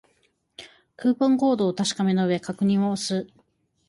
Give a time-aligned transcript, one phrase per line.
[0.97, 3.31] クーポンコードをお確かめの上、確認を押す